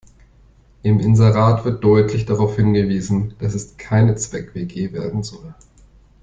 [0.81, 5.53] Im Inserat wird deutlich darauf hingewiesen, dass es keine Zweck-WG werden soll.